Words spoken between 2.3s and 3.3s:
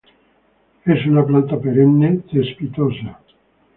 cespitosa.